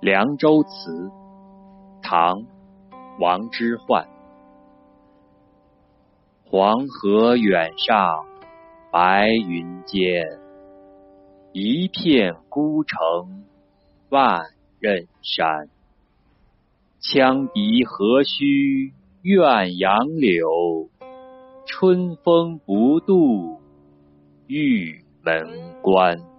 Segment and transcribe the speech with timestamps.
[0.00, 1.10] 凉州词
[2.02, 2.46] 唐
[3.18, 4.06] 王之涣
[6.46, 8.24] 黄河远上
[8.90, 10.38] 白云间
[11.52, 13.44] 一片孤城
[14.08, 14.40] 万
[14.80, 15.68] 仞山
[17.02, 20.88] 羌笛何须怨杨柳
[21.66, 23.60] 春风不度
[24.46, 25.46] 玉门
[25.82, 26.30] 关。